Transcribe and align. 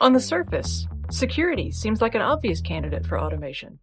On 0.00 0.12
the 0.12 0.20
surface, 0.20 0.88
security 1.10 1.70
seems 1.70 2.02
like 2.02 2.16
an 2.16 2.20
obvious 2.20 2.60
candidate 2.60 3.06
for 3.06 3.18
automation. 3.18 3.78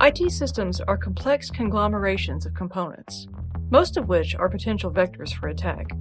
IT 0.00 0.32
systems 0.32 0.80
are 0.80 0.96
complex 0.96 1.48
conglomerations 1.48 2.44
of 2.44 2.54
components, 2.54 3.28
most 3.70 3.96
of 3.96 4.08
which 4.08 4.34
are 4.34 4.48
potential 4.48 4.90
vectors 4.90 5.32
for 5.32 5.48
attack. 5.48 5.92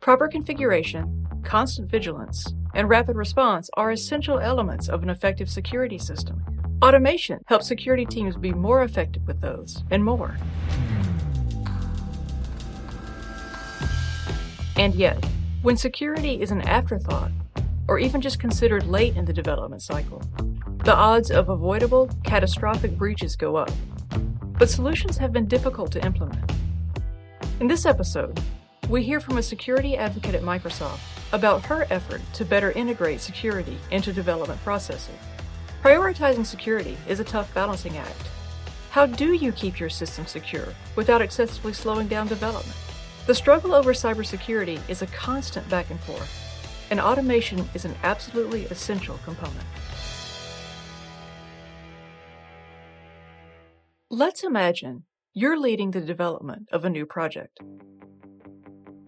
Proper 0.00 0.28
configuration, 0.28 1.26
constant 1.42 1.90
vigilance, 1.90 2.54
and 2.74 2.88
rapid 2.88 3.16
response 3.16 3.68
are 3.74 3.90
essential 3.90 4.38
elements 4.38 4.88
of 4.88 5.02
an 5.02 5.10
effective 5.10 5.50
security 5.50 5.98
system. 5.98 6.42
Automation 6.82 7.40
helps 7.46 7.68
security 7.68 8.06
teams 8.06 8.34
be 8.36 8.52
more 8.52 8.82
effective 8.82 9.26
with 9.26 9.42
those 9.42 9.84
and 9.90 10.02
more. 10.02 10.36
And 14.76 14.94
yet, 14.94 15.22
when 15.62 15.76
security 15.76 16.40
is 16.40 16.50
an 16.50 16.62
afterthought, 16.62 17.30
or 17.88 17.98
even 17.98 18.20
just 18.20 18.38
considered 18.38 18.86
late 18.86 19.16
in 19.16 19.24
the 19.24 19.32
development 19.32 19.82
cycle, 19.82 20.22
the 20.84 20.94
odds 20.94 21.30
of 21.30 21.48
avoidable, 21.48 22.10
catastrophic 22.24 22.96
breaches 22.96 23.36
go 23.36 23.56
up. 23.56 23.70
But 24.58 24.70
solutions 24.70 25.16
have 25.18 25.32
been 25.32 25.46
difficult 25.46 25.90
to 25.92 26.04
implement. 26.04 26.52
In 27.60 27.66
this 27.66 27.86
episode, 27.86 28.38
we 28.88 29.02
hear 29.02 29.20
from 29.20 29.38
a 29.38 29.42
security 29.42 29.96
advocate 29.96 30.34
at 30.34 30.42
Microsoft 30.42 31.00
about 31.32 31.64
her 31.66 31.86
effort 31.90 32.20
to 32.34 32.44
better 32.44 32.72
integrate 32.72 33.20
security 33.20 33.78
into 33.90 34.12
development 34.12 34.62
processes. 34.62 35.14
Prioritizing 35.82 36.44
security 36.44 36.96
is 37.08 37.20
a 37.20 37.24
tough 37.24 37.52
balancing 37.54 37.96
act. 37.96 38.28
How 38.90 39.06
do 39.06 39.32
you 39.32 39.52
keep 39.52 39.80
your 39.80 39.90
system 39.90 40.26
secure 40.26 40.68
without 40.96 41.22
excessively 41.22 41.72
slowing 41.72 42.08
down 42.08 42.28
development? 42.28 42.76
The 43.26 43.34
struggle 43.34 43.74
over 43.74 43.92
cybersecurity 43.92 44.78
is 44.88 45.02
a 45.02 45.06
constant 45.08 45.68
back 45.68 45.90
and 45.90 45.98
forth, 46.00 46.43
and 46.94 47.00
automation 47.00 47.68
is 47.74 47.84
an 47.84 47.92
absolutely 48.04 48.66
essential 48.66 49.18
component. 49.24 49.66
Let's 54.10 54.44
imagine 54.44 55.02
you're 55.32 55.58
leading 55.58 55.90
the 55.90 56.00
development 56.00 56.68
of 56.70 56.84
a 56.84 56.88
new 56.88 57.04
project. 57.04 57.58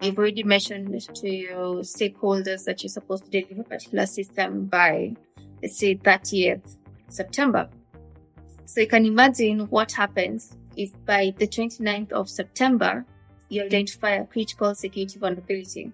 I've 0.03 0.19
already 0.19 0.42
mentioned 0.42 1.01
to 1.01 1.31
your 1.31 1.83
stakeholders 1.83 2.64
that 2.64 2.83
you're 2.83 2.91
supposed 2.91 3.27
to 3.27 3.31
deliver 3.31 3.61
a 3.61 3.64
particular 3.64 4.07
system 4.07 4.64
by, 4.64 5.14
let's 5.62 5.79
say, 5.79 5.95
30th 5.95 6.79
September. 7.09 7.70
So 8.64 8.81
you 8.81 8.89
can 8.89 9.07
imagine 9.07 9.61
what 9.70 9.92
happens 9.92 10.57
if 10.77 10.91
by 11.05 11.33
the 11.39 11.47
29th 11.47 12.11
of 12.11 12.29
September, 12.29 13.07
you 13.48 13.62
identify 13.62 14.14
a 14.17 14.27
critical 14.27 14.75
security 14.75 15.20
vulnerability. 15.20 15.92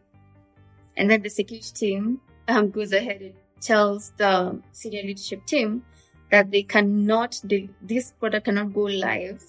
And 0.97 1.11
then 1.11 1.23
the 1.23 1.31
security 1.31 1.73
team 1.75 2.21
um, 2.48 2.71
goes 2.71 2.93
ahead 2.93 3.21
and 3.23 3.35
tells 3.61 4.12
the 4.17 4.61
senior 4.73 5.03
leadership 5.03 5.47
team 5.47 5.85
that 6.31 6.51
they 6.51 6.62
cannot, 6.62 7.41
this 7.83 8.12
product 8.19 8.47
cannot 8.47 8.73
go 8.73 8.83
live 8.83 9.43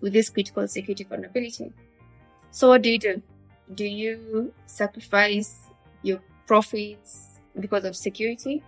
with 0.00 0.12
this 0.12 0.30
critical 0.30 0.66
security 0.68 1.04
vulnerability. 1.04 1.72
So 2.50 2.68
what 2.68 2.82
do 2.82 2.90
you 2.90 2.98
do? 2.98 3.22
Do 3.74 3.84
you 3.84 4.52
sacrifice 4.66 5.58
your 6.02 6.20
profits 6.46 7.40
because 7.58 7.84
of 7.84 7.96
security? 7.96 8.62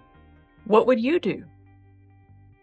What 0.65 0.87
would 0.87 1.01
you 1.01 1.19
do? 1.19 1.45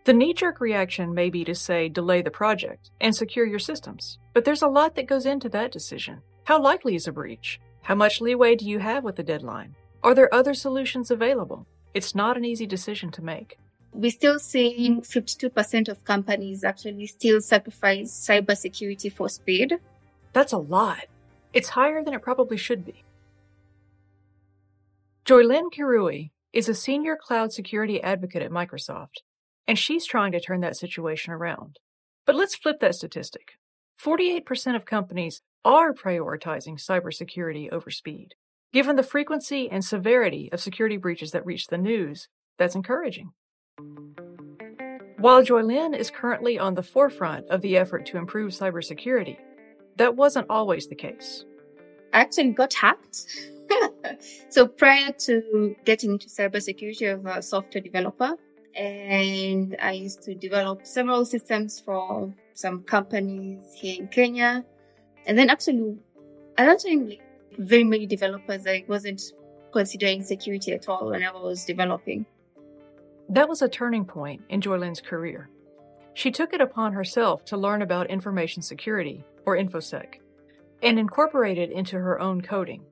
The 0.04 0.14
knee 0.14 0.34
jerk 0.34 0.62
reaction 0.62 1.14
may 1.14 1.30
be 1.30 1.44
to 1.44 1.54
say 1.54 1.90
delay 1.90 2.22
the 2.22 2.32
project 2.32 2.92
and 3.02 3.14
secure 3.14 3.46
your 3.46 3.60
systems, 3.60 4.20
but 4.34 4.46
there's 4.46 4.62
a 4.62 4.68
lot 4.68 4.96
that 4.96 5.08
goes 5.08 5.26
into 5.26 5.50
that 5.50 5.72
decision. 5.72 6.22
How 6.46 6.62
likely 6.62 6.96
is 6.96 7.08
a 7.08 7.12
breach? 7.12 7.60
How 7.88 7.96
much 7.96 8.22
leeway 8.22 8.56
do 8.56 8.66
you 8.66 8.80
have 8.80 9.04
with 9.04 9.16
the 9.16 9.24
deadline? 9.24 9.76
Are 10.04 10.14
there 10.14 10.34
other 10.34 10.54
solutions 10.54 11.10
available? 11.10 11.66
It's 11.94 12.14
not 12.14 12.38
an 12.38 12.46
easy 12.46 12.68
decision 12.68 13.12
to 13.12 13.24
make 13.24 13.58
we're 13.98 14.12
still 14.12 14.38
seeing 14.38 15.02
52% 15.02 15.88
of 15.90 16.04
companies 16.04 16.64
actually 16.64 17.08
still 17.08 17.42
sacrifice 17.42 18.12
cybersecurity 18.12 19.12
for 19.12 19.28
speed. 19.28 19.80
That's 20.34 20.54
a 20.54 20.58
lot. 20.58 21.06
It's 21.52 21.70
higher 21.70 22.04
than 22.04 22.14
it 22.14 22.22
probably 22.22 22.58
should 22.58 22.86
be. 22.86 23.04
Joylynn 25.26 25.72
Kirui 25.76 26.30
is 26.54 26.70
a 26.70 26.76
senior 26.76 27.18
cloud 27.20 27.52
security 27.52 28.02
advocate 28.02 28.44
at 28.44 28.52
Microsoft, 28.52 29.24
and 29.68 29.80
she's 29.80 30.06
trying 30.06 30.32
to 30.32 30.40
turn 30.40 30.62
that 30.62 30.78
situation 30.78 31.34
around. 31.34 31.80
But 32.26 32.36
let's 32.36 32.56
flip 32.56 32.80
that 32.82 32.96
statistic 32.96 33.54
48% 34.04 34.76
of 34.76 34.86
companies 34.86 35.42
are 35.66 35.94
prioritizing 35.94 36.80
cybersecurity 36.80 37.72
over 37.72 37.90
speed. 37.90 38.36
Given 38.72 38.96
the 38.96 39.04
frequency 39.04 39.70
and 39.70 39.84
severity 39.84 40.50
of 40.52 40.62
security 40.62 40.98
breaches 40.98 41.32
that 41.32 41.46
reach 41.46 41.68
the 41.68 41.78
news, 41.78 42.28
that's 42.58 42.76
encouraging. 42.76 43.32
While 45.18 45.44
Joylynn 45.44 45.98
is 45.98 46.12
currently 46.12 46.60
on 46.60 46.76
the 46.76 46.84
forefront 46.84 47.48
of 47.50 47.62
the 47.62 47.76
effort 47.76 48.06
to 48.08 48.18
improve 48.18 48.52
cybersecurity, 48.52 49.38
that 49.96 50.16
wasn't 50.16 50.48
always 50.50 50.88
the 50.88 50.96
case. 50.96 51.44
I 52.14 52.22
actually 52.22 52.52
got 52.52 52.74
hacked. 52.74 53.26
so 54.50 54.68
prior 54.68 55.12
to 55.12 55.76
getting 55.86 56.12
into 56.12 56.28
cybersecurity, 56.28 57.12
I 57.12 57.16
was 57.16 57.38
a 57.38 57.42
software 57.42 57.82
developer 57.82 58.36
and 58.76 59.76
I 59.82 59.94
used 59.94 60.22
to 60.24 60.36
develop 60.36 60.86
several 60.86 61.26
systems 61.26 61.80
for 61.80 62.32
some 62.58 62.82
companies 62.82 63.72
here 63.76 64.02
in 64.02 64.08
Kenya. 64.08 64.66
And 65.28 65.38
then 65.38 65.50
actually, 65.52 65.96
at 66.58 66.66
that 66.66 66.80
time, 66.80 67.08
like, 67.08 67.22
very 67.60 67.84
many 67.84 68.08
developers, 68.08 68.66
I 68.66 68.84
wasn't 68.88 69.22
considering 69.72 70.24
security 70.24 70.74
at 70.74 70.90
all 70.90 71.12
when 71.12 71.24
I 71.24 71.32
was 71.32 71.66
developing. 71.66 72.26
That 73.30 73.48
was 73.48 73.62
a 73.62 73.70
turning 73.70 74.06
point 74.06 74.42
in 74.50 74.62
Joylynn's 74.62 75.02
career. 75.02 75.50
She 76.16 76.32
took 76.32 76.52
it 76.52 76.62
upon 76.62 76.94
herself 76.94 77.46
to 77.46 77.58
learn 77.58 77.84
about 77.84 78.10
information 78.10 78.64
security, 78.64 79.24
or 79.46 79.56
InfoSec, 79.56 80.16
and 80.82 80.98
incorporate 80.98 81.60
it 81.60 81.72
into 81.72 82.00
her 82.00 82.20
own 82.20 82.42
coding, 82.42 82.86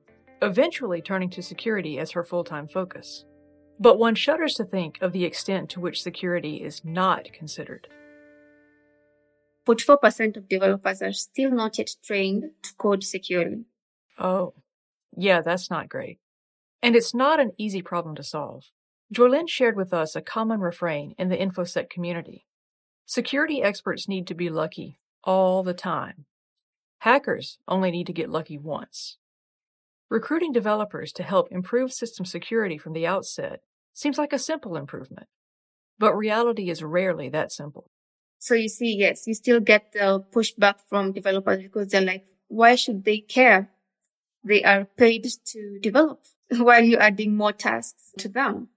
eventually 0.43 1.01
turning 1.01 1.31
to 1.31 1.41
security 1.41 1.97
as 1.97 2.11
her 2.11 2.23
full 2.23 2.43
time 2.43 2.67
focus. 2.67 3.25
But 3.79 3.97
one 3.97 4.13
shudders 4.13 4.53
to 4.55 4.63
think 4.63 4.99
of 5.01 5.11
the 5.11 5.25
extent 5.25 5.71
to 5.71 5.79
which 5.79 6.03
security 6.03 6.57
is 6.57 6.85
not 6.85 7.33
considered. 7.33 7.87
44% 9.65 10.37
of 10.37 10.47
developers 10.47 11.01
are 11.01 11.11
still 11.11 11.51
not 11.51 11.77
yet 11.77 11.89
trained 12.03 12.51
to 12.63 12.75
code 12.77 13.03
securely. 13.03 13.65
Oh, 14.19 14.53
yeah, 15.17 15.41
that's 15.41 15.69
not 15.69 15.89
great. 15.89 16.19
And 16.81 16.95
it's 16.95 17.13
not 17.13 17.39
an 17.39 17.51
easy 17.57 17.81
problem 17.81 18.15
to 18.15 18.23
solve. 18.23 18.65
Joylynn 19.13 19.49
shared 19.49 19.75
with 19.75 19.93
us 19.93 20.15
a 20.15 20.21
common 20.21 20.59
refrain 20.59 21.15
in 21.17 21.29
the 21.29 21.37
InfoSec 21.37 21.89
community. 21.89 22.45
Security 23.05 23.61
experts 23.61 24.07
need 24.07 24.27
to 24.27 24.33
be 24.33 24.49
lucky 24.49 24.99
all 25.23 25.63
the 25.63 25.73
time. 25.73 26.25
Hackers 26.99 27.59
only 27.67 27.91
need 27.91 28.07
to 28.07 28.13
get 28.13 28.29
lucky 28.29 28.57
once. 28.57 29.17
Recruiting 30.09 30.51
developers 30.51 31.11
to 31.13 31.23
help 31.23 31.51
improve 31.51 31.91
system 31.91 32.25
security 32.25 32.77
from 32.77 32.93
the 32.93 33.07
outset 33.07 33.61
seems 33.93 34.17
like 34.17 34.33
a 34.33 34.39
simple 34.39 34.75
improvement, 34.75 35.27
but 35.97 36.15
reality 36.15 36.69
is 36.69 36.83
rarely 36.83 37.29
that 37.29 37.51
simple. 37.51 37.89
So 38.45 38.53
you 38.53 38.69
see, 38.69 38.95
yes, 38.95 39.25
you 39.25 39.33
still 39.33 39.59
get 39.59 39.93
the 39.93 40.23
pushback 40.31 40.75
from 40.87 41.13
developers 41.13 41.63
because 41.63 41.87
they're 41.87 42.01
like, 42.01 42.25
why 42.47 42.75
should 42.75 43.03
they 43.03 43.17
care? 43.17 43.71
They 44.43 44.63
are 44.63 44.85
paid 44.85 45.27
to 45.45 45.79
develop 45.81 46.21
while 46.55 46.83
you're 46.83 47.01
adding 47.01 47.35
more 47.35 47.53
tasks 47.53 48.11
to 48.19 48.29
them. 48.29 48.67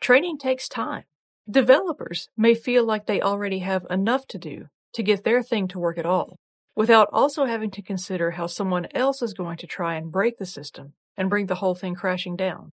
Training 0.00 0.38
takes 0.38 0.66
time. 0.66 1.04
Developers 1.46 2.30
may 2.38 2.54
feel 2.54 2.84
like 2.86 3.04
they 3.04 3.20
already 3.20 3.58
have 3.58 3.84
enough 3.90 4.26
to 4.28 4.38
do 4.38 4.68
to 4.94 5.02
get 5.02 5.24
their 5.24 5.42
thing 5.42 5.68
to 5.68 5.78
work 5.78 5.98
at 5.98 6.06
all, 6.06 6.38
without 6.74 7.10
also 7.12 7.44
having 7.44 7.70
to 7.72 7.82
consider 7.82 8.30
how 8.30 8.46
someone 8.46 8.88
else 8.94 9.20
is 9.20 9.34
going 9.34 9.58
to 9.58 9.66
try 9.66 9.96
and 9.96 10.10
break 10.10 10.38
the 10.38 10.46
system 10.46 10.94
and 11.18 11.28
bring 11.28 11.48
the 11.48 11.56
whole 11.56 11.74
thing 11.74 11.94
crashing 11.94 12.34
down. 12.34 12.72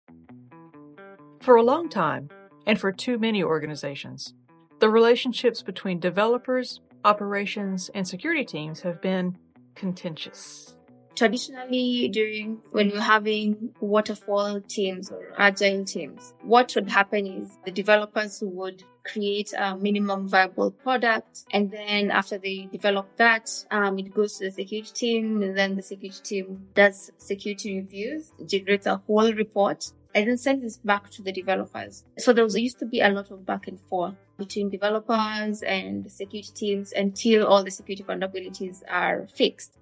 For 1.41 1.57
a 1.57 1.65
long 1.65 1.89
time, 1.89 2.29
and 2.65 2.79
for 2.79 2.93
too 2.93 3.19
many 3.19 3.43
organizations, 3.43 4.35
the 4.81 4.89
relationships 4.89 5.63
between 5.63 6.01
developers, 6.01 6.81
operations, 7.05 7.91
and 7.95 8.07
security 8.07 8.45
teams 8.45 8.81
have 8.83 9.01
been 9.01 9.37
contentious 9.75 10.75
traditionally 11.15 12.09
during 12.09 12.61
when 12.73 12.91
you're 12.91 13.01
having 13.01 13.71
waterfall 13.81 14.61
teams 14.63 15.11
or 15.11 15.33
agile 15.39 15.85
teams, 15.85 16.35
what 16.43 16.73
would 16.75 16.89
happen 16.89 17.27
is 17.27 17.59
the 17.65 17.71
developers 17.71 18.43
would 18.43 18.83
create 19.05 19.53
a 19.57 19.77
minimum 19.77 20.29
viable 20.29 20.71
product. 20.71 21.45
And 21.53 21.71
then 21.71 22.11
after 22.11 22.39
they 22.39 22.69
develop 22.73 23.17
that, 23.17 23.51
um, 23.71 23.99
it 23.99 24.15
goes 24.15 24.39
to 24.39 24.47
the 24.47 24.51
security 24.51 24.91
team 24.93 25.43
and 25.43 25.57
then 25.57 25.77
the 25.77 25.83
security 25.83 26.21
team 26.23 26.67
does 26.75 27.11
security 27.19 27.77
reviews, 27.81 28.33
generates 28.47 28.87
a 28.87 28.97
whole 29.07 29.33
report 29.33 29.93
and 30.15 30.29
then 30.29 30.37
sends 30.37 30.63
this 30.63 30.77
back 30.79 31.11
to 31.11 31.23
the 31.23 31.33
developers. 31.33 32.05
So 32.19 32.33
there 32.33 32.45
was, 32.45 32.57
used 32.57 32.79
to 32.79 32.87
be 32.87 33.01
a 33.01 33.09
lot 33.09 33.31
of 33.31 33.45
back 33.45 33.67
and 33.67 33.81
forth 33.81 34.15
between 34.39 34.71
developers 34.71 35.63
and 35.63 36.11
security 36.11 36.53
teams 36.55 36.93
until 36.93 37.47
all 37.47 37.65
the 37.65 37.71
security 37.71 38.05
vulnerabilities 38.05 38.83
are 38.89 39.27
fixed. 39.35 39.79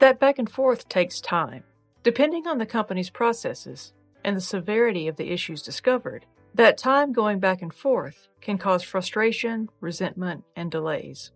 That 0.00 0.18
back 0.18 0.38
and 0.38 0.50
forth 0.50 0.88
takes 0.88 1.20
time. 1.20 1.64
Depending 2.02 2.46
on 2.46 2.58
the 2.58 2.66
company's 2.66 3.10
processes 3.10 3.92
and 4.24 4.36
the 4.36 4.40
severity 4.40 5.06
of 5.06 5.16
the 5.16 5.30
issues 5.30 5.62
discovered, 5.62 6.26
That 6.54 6.78
time 6.78 7.12
going 7.12 7.38
back 7.38 7.62
and 7.62 7.72
forth 7.72 8.28
can 8.40 8.58
cause 8.58 8.82
frustration, 8.82 9.68
resentment, 9.80 10.44
and 10.56 10.70
delays. 10.70 11.30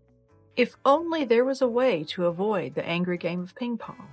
If 0.57 0.77
only 0.85 1.25
there 1.25 1.45
was 1.45 1.63
a 1.63 1.69
way 1.69 2.05
to 2.09 2.27
avoid 2.27 2.75
the 2.75 2.87
angry 2.87 3.19
game 3.19 3.41
of 3.41 3.55
ping 3.55 3.79
pong. 3.79 4.09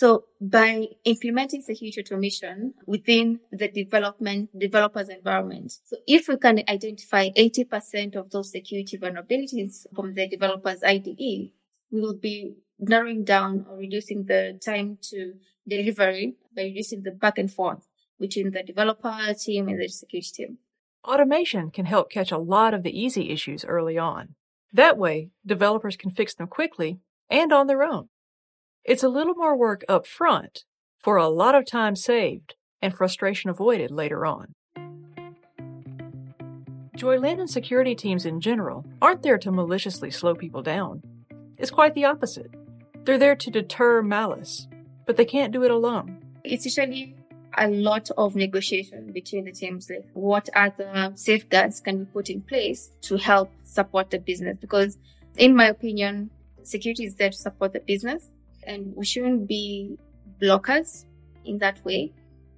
So 0.00 0.24
by 0.40 0.86
implementing 1.04 1.60
security 1.60 2.00
automation 2.00 2.72
within 2.86 3.40
the 3.52 3.68
development 3.68 4.48
developers 4.58 5.10
environment, 5.10 5.72
so 5.84 5.98
if 6.06 6.26
we 6.26 6.38
can 6.38 6.60
identify 6.70 7.28
80% 7.28 8.16
of 8.16 8.30
those 8.30 8.50
security 8.50 8.96
vulnerabilities 8.96 9.84
from 9.94 10.14
the 10.14 10.26
developers 10.26 10.82
IDE, 10.82 11.52
we 11.92 12.00
will 12.00 12.16
be 12.16 12.54
narrowing 12.78 13.24
down 13.24 13.66
or 13.68 13.76
reducing 13.76 14.24
the 14.24 14.58
time 14.64 14.96
to 15.10 15.34
delivery 15.68 16.36
by 16.56 16.62
reducing 16.62 17.02
the 17.02 17.10
back 17.10 17.36
and 17.36 17.52
forth 17.52 17.86
between 18.18 18.52
the 18.52 18.62
developer 18.62 19.34
team 19.38 19.68
and 19.68 19.78
the 19.78 19.88
security 19.88 20.30
team. 20.32 20.58
Automation 21.06 21.70
can 21.70 21.84
help 21.84 22.10
catch 22.10 22.32
a 22.32 22.38
lot 22.38 22.72
of 22.72 22.84
the 22.84 22.98
easy 22.98 23.28
issues 23.28 23.66
early 23.66 23.98
on. 23.98 24.34
That 24.72 24.96
way, 24.96 25.28
developers 25.44 25.98
can 25.98 26.10
fix 26.10 26.32
them 26.32 26.46
quickly 26.46 27.00
and 27.28 27.52
on 27.52 27.66
their 27.66 27.82
own. 27.82 28.08
It's 28.84 29.02
a 29.02 29.08
little 29.08 29.34
more 29.34 29.56
work 29.56 29.84
up 29.88 30.06
front 30.06 30.64
for 30.98 31.16
a 31.16 31.28
lot 31.28 31.54
of 31.54 31.66
time 31.66 31.94
saved 31.94 32.54
and 32.80 32.94
frustration 32.94 33.50
avoided 33.50 33.90
later 33.90 34.24
on. 34.24 34.54
Joylynn 36.96 37.40
and 37.40 37.50
security 37.50 37.94
teams 37.94 38.24
in 38.24 38.40
general 38.40 38.86
aren't 39.00 39.22
there 39.22 39.38
to 39.38 39.52
maliciously 39.52 40.10
slow 40.10 40.34
people 40.34 40.62
down. 40.62 41.02
It's 41.58 41.70
quite 41.70 41.94
the 41.94 42.06
opposite. 42.06 42.54
They're 43.04 43.18
there 43.18 43.36
to 43.36 43.50
deter 43.50 44.02
malice, 44.02 44.66
but 45.06 45.16
they 45.16 45.26
can't 45.26 45.52
do 45.52 45.62
it 45.62 45.70
alone. 45.70 46.22
It's 46.42 46.64
usually 46.64 47.16
a 47.58 47.68
lot 47.68 48.10
of 48.16 48.34
negotiation 48.34 49.12
between 49.12 49.44
the 49.44 49.52
teams. 49.52 49.90
Like, 49.90 50.08
what 50.14 50.48
other 50.54 51.12
safeguards 51.16 51.80
can 51.80 51.98
we 51.98 52.04
put 52.06 52.30
in 52.30 52.40
place 52.40 52.90
to 53.02 53.16
help 53.16 53.50
support 53.62 54.10
the 54.10 54.18
business? 54.18 54.56
Because, 54.58 54.96
in 55.36 55.54
my 55.54 55.66
opinion, 55.66 56.30
security 56.62 57.04
is 57.04 57.16
there 57.16 57.30
to 57.30 57.36
support 57.36 57.74
the 57.74 57.80
business 57.80 58.30
and 58.70 58.94
we 58.94 59.04
shouldn't 59.04 59.48
be 59.48 59.98
blockers 60.40 61.04
in 61.44 61.58
that 61.58 61.84
way. 61.84 62.12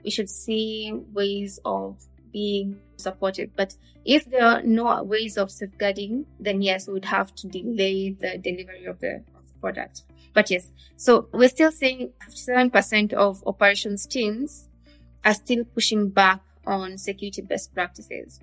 We 0.04 0.10
should 0.10 0.28
see 0.28 0.92
ways 1.12 1.58
of 1.64 1.96
being 2.32 2.78
supportive. 2.96 3.50
But 3.56 3.74
if 4.04 4.24
there 4.26 4.44
are 4.44 4.62
no 4.62 5.02
ways 5.02 5.38
of 5.38 5.50
safeguarding, 5.50 6.26
then 6.38 6.60
yes, 6.60 6.86
we 6.86 6.94
would 6.94 7.04
have 7.04 7.34
to 7.36 7.48
delay 7.48 8.10
the 8.12 8.38
delivery 8.38 8.84
of 8.84 9.00
the, 9.00 9.22
of 9.36 9.46
the 9.46 9.54
product. 9.60 10.02
But 10.34 10.50
yes, 10.50 10.70
so 10.96 11.28
we're 11.32 11.48
still 11.48 11.72
seeing 11.72 12.12
57% 12.28 13.12
of 13.12 13.42
operations 13.46 14.06
teams 14.06 14.68
are 15.24 15.34
still 15.34 15.64
pushing 15.64 16.08
back 16.08 16.40
on 16.66 16.98
security 16.98 17.42
best 17.42 17.74
practices. 17.74 18.40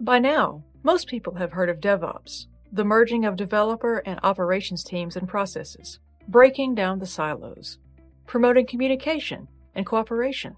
By 0.00 0.18
now, 0.18 0.62
most 0.82 1.06
people 1.06 1.34
have 1.36 1.52
heard 1.52 1.70
of 1.70 1.80
DevOps, 1.80 2.46
the 2.72 2.84
merging 2.84 3.24
of 3.24 3.36
developer 3.36 3.98
and 3.98 4.18
operations 4.22 4.82
teams 4.82 5.16
and 5.16 5.28
processes 5.28 6.00
breaking 6.28 6.74
down 6.74 6.98
the 6.98 7.06
silos, 7.06 7.78
promoting 8.26 8.66
communication 8.66 9.48
and 9.74 9.86
cooperation. 9.86 10.56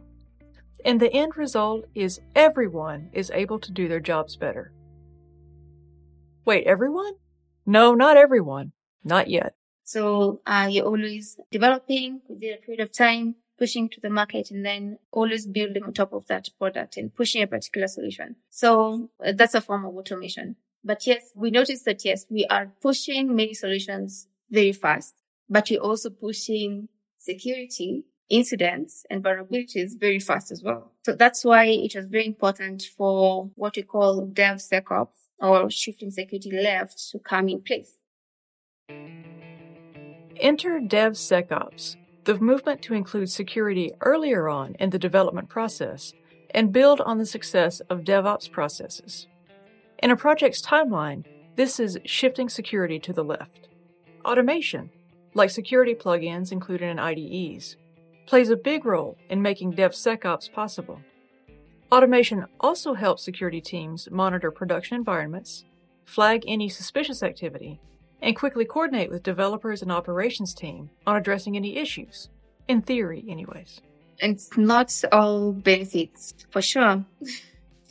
And 0.84 1.00
the 1.00 1.12
end 1.12 1.36
result 1.36 1.86
is 1.94 2.20
everyone 2.34 3.10
is 3.12 3.30
able 3.34 3.58
to 3.60 3.72
do 3.72 3.88
their 3.88 4.00
jobs 4.00 4.36
better. 4.36 4.72
Wait, 6.44 6.66
everyone? 6.66 7.14
No, 7.64 7.94
not 7.94 8.16
everyone. 8.16 8.72
Not 9.02 9.28
yet. 9.28 9.54
So 9.82 10.40
uh, 10.46 10.68
you're 10.70 10.86
always 10.86 11.36
developing 11.50 12.20
within 12.28 12.54
a 12.54 12.64
period 12.64 12.80
of 12.80 12.92
time, 12.92 13.36
pushing 13.58 13.88
to 13.90 14.00
the 14.00 14.10
market, 14.10 14.50
and 14.50 14.64
then 14.64 14.98
always 15.10 15.46
building 15.46 15.82
on 15.84 15.92
top 15.92 16.12
of 16.12 16.26
that 16.26 16.48
product 16.58 16.96
and 16.96 17.14
pushing 17.14 17.42
a 17.42 17.46
particular 17.46 17.88
solution. 17.88 18.36
So 18.50 19.10
uh, 19.24 19.32
that's 19.34 19.54
a 19.54 19.60
form 19.60 19.84
of 19.84 19.96
automation. 19.96 20.56
But 20.84 21.06
yes, 21.06 21.32
we 21.34 21.50
noticed 21.50 21.84
that 21.86 22.04
yes, 22.04 22.26
we 22.30 22.46
are 22.46 22.72
pushing 22.80 23.34
many 23.34 23.54
solutions 23.54 24.28
very 24.50 24.72
fast 24.72 25.14
but 25.48 25.70
you're 25.70 25.82
also 25.82 26.10
pushing 26.10 26.88
security 27.19 28.04
incidents 28.28 29.04
and 29.10 29.22
vulnerabilities 29.22 29.98
very 29.98 30.19
fast 30.19 30.50
as 30.50 30.62
well. 30.62 30.93
So 31.04 31.12
that's 31.14 31.44
why 31.44 31.66
it 31.66 31.94
was 31.94 32.06
very 32.06 32.26
important 32.26 32.82
for 32.96 33.50
what 33.54 33.76
we 33.76 33.82
call 33.82 34.26
DevSecOps 34.26 35.08
or 35.38 35.70
shifting 35.70 36.10
security 36.10 36.50
left 36.50 37.10
to 37.10 37.19
come 37.19 37.48
in 37.48 37.62
place. 37.62 37.96
Enter 40.38 40.81
DevSecOps, 40.81 41.96
the 42.25 42.38
movement 42.38 42.82
to 42.82 42.94
include 42.94 43.31
security 43.31 43.93
earlier 44.00 44.48
on 44.48 44.75
in 44.81 44.90
the 44.90 44.98
development 44.98 45.48
process 45.48 46.12
and 46.50 46.72
build 46.72 47.00
on 47.00 47.19
the 47.19 47.26
success 47.26 47.81
of 47.88 48.00
DevOps 48.00 48.50
processes. 48.50 49.26
In 49.98 50.10
a 50.10 50.16
project's 50.16 50.60
timeline, 50.60 51.25
this 51.56 51.81
is 51.81 51.98
shifting 52.04 52.48
security 52.48 52.98
to 52.98 53.12
the 53.12 53.25
left. 53.25 53.69
Automation, 54.25 54.90
like 55.36 55.50
security 55.50 55.94
plugins 55.94 56.50
included 56.50 56.88
in 56.88 56.98
IDEs, 56.98 57.76
plays 58.24 58.48
a 58.48 58.56
big 58.56 58.86
role 58.86 59.18
in 59.28 59.42
making 59.42 59.74
DevSecOps 59.74 60.50
possible. 60.50 60.98
Automation 61.92 62.46
also 62.58 62.94
helps 62.94 63.22
security 63.22 63.60
teams 63.60 64.08
monitor 64.10 64.50
production 64.50 64.96
environments, 64.96 65.66
flag 66.06 66.42
any 66.48 66.70
suspicious 66.70 67.22
activity, 67.22 67.78
and 68.22 68.34
quickly 68.34 68.64
coordinate 68.64 69.10
with 69.10 69.22
developers 69.22 69.82
and 69.82 69.92
operations 69.92 70.54
team 70.54 70.88
on 71.06 71.16
addressing 71.16 71.54
any 71.54 71.76
issues. 71.76 72.30
In 72.66 72.80
theory, 72.80 73.22
anyways. 73.28 73.82
It's 74.18 74.56
not 74.56 74.90
all 75.12 75.52
benefits, 75.52 76.34
for 76.50 76.62
sure. 76.62 77.04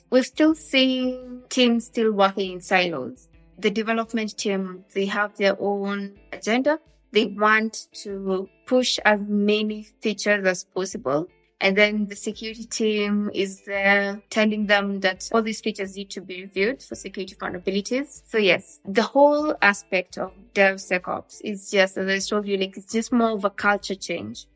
We've 0.10 0.26
still 0.26 0.56
seen 0.56 1.44
teams 1.50 1.86
still 1.86 2.12
working 2.12 2.54
in 2.54 2.62
silos. 2.62 3.30
The 3.60 3.70
development 3.70 4.36
team, 4.36 4.84
they 4.96 5.06
have 5.06 5.38
their 5.38 5.56
own 5.60 6.16
agenda 6.34 6.80
they 7.16 7.28
want 7.28 7.88
to 8.04 8.50
push 8.66 9.00
as 9.06 9.20
many 9.26 9.84
features 10.02 10.46
as 10.46 10.66
possible. 10.66 11.28
And 11.62 11.78
then 11.78 12.06
the 12.08 12.16
security 12.16 12.66
team 12.66 13.32
is 13.34 13.62
there 13.62 14.22
telling 14.30 14.68
them 14.68 15.00
that 15.00 15.30
all 15.34 15.42
these 15.42 15.62
features 15.62 15.96
need 15.96 16.10
to 16.12 16.22
be 16.22 16.42
reviewed 16.42 16.84
for 16.84 16.96
security 16.96 17.34
vulnerabilities. 17.34 18.22
So 18.28 18.38
yes, 18.38 18.82
the 18.86 19.02
whole 19.02 19.56
aspect 19.62 20.18
of 20.18 20.34
DevSecOps 20.54 21.40
is 21.44 21.72
just, 21.72 21.98
as 21.98 22.08
I 22.10 22.20
told 22.20 22.46
you, 22.46 22.58
like 22.58 22.76
it's 22.76 22.92
just 22.92 23.14
more 23.14 23.32
of 23.32 23.46
a 23.46 23.50
culture 23.50 23.96
change. 23.96 24.48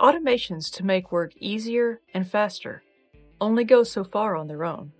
Automations 0.00 0.70
to 0.72 0.84
make 0.84 1.12
work 1.12 1.32
easier 1.36 2.00
and 2.12 2.28
faster 2.28 2.82
only 3.40 3.62
go 3.62 3.84
so 3.84 4.02
far 4.02 4.34
on 4.34 4.48
their 4.48 4.64
own. 4.64 4.90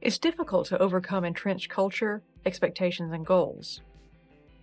It's 0.00 0.18
difficult 0.18 0.68
to 0.68 0.78
overcome 0.78 1.26
entrenched 1.26 1.68
culture, 1.68 2.22
expectations, 2.46 3.12
and 3.12 3.26
goals. 3.26 3.82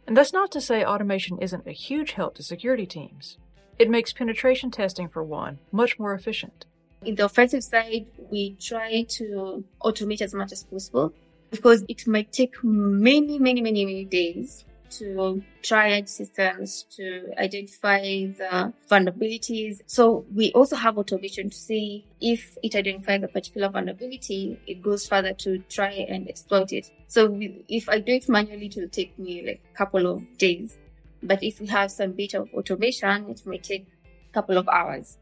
And 0.07 0.15
that's 0.15 0.31
not 0.31 0.51
to 0.51 0.61
say 0.61 0.85
automation 0.85 1.37
isn't 1.39 1.67
a 1.67 1.73
huge 1.73 2.13
help 2.13 2.35
to 2.35 2.43
security 2.43 2.85
teams. 2.85 3.37
It 3.77 3.89
makes 3.89 4.13
penetration 4.13 4.71
testing, 4.71 5.09
for 5.09 5.21
one, 5.21 5.59
much 5.71 5.99
more 5.99 6.13
efficient. 6.13 6.65
In 7.03 7.15
the 7.15 7.25
offensive 7.25 7.63
side, 7.63 8.07
we 8.31 8.55
try 8.59 9.03
to 9.09 9.63
automate 9.83 10.21
as 10.21 10.33
much 10.33 10.51
as 10.53 10.63
possible 10.63 11.13
because 11.51 11.83
it 11.87 12.07
might 12.07 12.31
take 12.31 12.55
many, 12.63 13.37
many, 13.37 13.61
many, 13.61 13.85
many 13.85 14.05
days 14.05 14.65
to 14.91 15.43
try 15.63 15.89
triage 15.89 16.09
systems 16.09 16.85
to 16.95 17.27
identify 17.37 17.99
the 18.01 18.73
vulnerabilities. 18.89 19.81
So 19.85 20.25
we 20.33 20.51
also 20.53 20.75
have 20.75 20.97
automation 20.97 21.49
to 21.49 21.55
see 21.55 22.05
if 22.19 22.57
it 22.63 22.75
identifies 22.75 23.23
a 23.23 23.27
particular 23.27 23.69
vulnerability, 23.69 24.59
it 24.67 24.81
goes 24.81 25.07
further 25.07 25.33
to 25.33 25.59
try 25.69 25.91
and 25.91 26.27
exploit 26.27 26.71
it. 26.73 26.91
So 27.07 27.37
if 27.67 27.89
I 27.89 27.99
do 27.99 28.13
it 28.13 28.27
manually, 28.27 28.67
it 28.67 28.75
will 28.75 28.89
take 28.89 29.17
me 29.19 29.45
like 29.45 29.61
a 29.73 29.77
couple 29.77 30.07
of 30.07 30.37
days. 30.37 30.77
But 31.23 31.43
if 31.43 31.59
we 31.59 31.67
have 31.67 31.91
some 31.91 32.11
bit 32.11 32.33
of 32.33 32.53
automation, 32.53 33.29
it 33.29 33.41
may 33.45 33.57
take 33.57 33.87
a 34.29 34.33
couple 34.33 34.57
of 34.57 34.67
hours. 34.67 35.17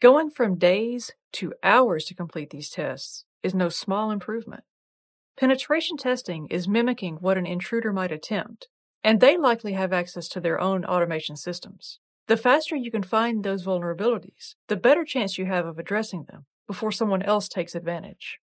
Going 0.00 0.30
from 0.30 0.56
days 0.56 1.12
to 1.32 1.54
hours 1.62 2.04
to 2.06 2.14
complete 2.14 2.50
these 2.50 2.68
tests 2.68 3.24
is 3.42 3.54
no 3.54 3.68
small 3.68 4.10
improvement. 4.10 4.64
Penetration 5.38 5.96
testing 5.96 6.46
is 6.48 6.68
mimicking 6.68 7.16
what 7.16 7.36
an 7.36 7.46
intruder 7.46 7.92
might 7.92 8.12
attempt, 8.12 8.68
and 9.02 9.20
they 9.20 9.36
likely 9.36 9.72
have 9.72 9.92
access 9.92 10.28
to 10.28 10.40
their 10.40 10.60
own 10.60 10.84
automation 10.84 11.36
systems. 11.36 11.98
The 12.26 12.36
faster 12.36 12.76
you 12.76 12.90
can 12.90 13.02
find 13.02 13.42
those 13.42 13.66
vulnerabilities, 13.66 14.54
the 14.68 14.76
better 14.76 15.04
chance 15.04 15.36
you 15.36 15.46
have 15.46 15.66
of 15.66 15.78
addressing 15.78 16.24
them 16.24 16.46
before 16.66 16.92
someone 16.92 17.22
else 17.22 17.48
takes 17.48 17.74
advantage. 17.74 18.38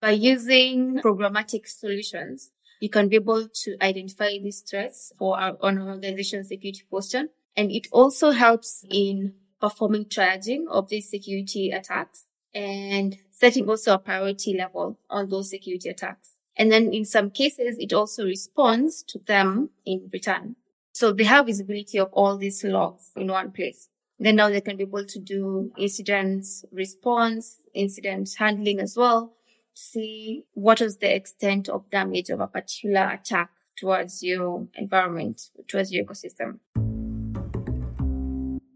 By 0.00 0.12
using 0.12 1.00
programmatic 1.02 1.66
solutions, 1.66 2.50
you 2.80 2.88
can 2.88 3.08
be 3.08 3.16
able 3.16 3.48
to 3.48 3.76
identify 3.82 4.30
these 4.42 4.60
threats 4.60 5.12
for 5.18 5.38
our, 5.38 5.56
on 5.60 5.78
our 5.78 5.90
organization 5.90 6.44
security 6.44 6.82
posture. 6.90 7.28
And 7.56 7.70
it 7.72 7.88
also 7.92 8.30
helps 8.30 8.84
in 8.90 9.34
performing 9.60 10.06
triaging 10.06 10.64
of 10.70 10.88
these 10.88 11.10
security 11.10 11.70
attacks 11.70 12.26
and 12.54 13.18
setting 13.40 13.66
also 13.70 13.94
a 13.94 13.98
priority 13.98 14.54
level 14.54 14.98
on 15.08 15.30
those 15.30 15.48
security 15.48 15.88
attacks. 15.88 16.36
And 16.56 16.70
then 16.70 16.92
in 16.92 17.06
some 17.06 17.30
cases, 17.30 17.76
it 17.78 17.94
also 17.94 18.26
responds 18.26 19.02
to 19.04 19.18
them 19.18 19.70
in 19.86 20.10
return. 20.12 20.56
So 20.92 21.12
they 21.12 21.24
have 21.24 21.46
visibility 21.46 21.98
of 21.98 22.12
all 22.12 22.36
these 22.36 22.62
logs 22.62 23.12
in 23.16 23.28
one 23.28 23.50
place. 23.52 23.88
Then 24.18 24.36
now 24.36 24.50
they 24.50 24.60
can 24.60 24.76
be 24.76 24.82
able 24.82 25.06
to 25.06 25.18
do 25.18 25.72
incident 25.78 26.44
response, 26.70 27.60
incident 27.72 28.28
handling 28.38 28.78
as 28.78 28.94
well, 28.94 29.32
see 29.72 30.44
what 30.52 30.82
is 30.82 30.98
the 30.98 31.14
extent 31.14 31.70
of 31.70 31.90
damage 31.90 32.28
of 32.28 32.40
a 32.40 32.46
particular 32.46 33.08
attack 33.08 33.50
towards 33.78 34.22
your 34.22 34.66
environment, 34.74 35.48
towards 35.66 35.90
your 35.90 36.04
ecosystem. 36.04 36.58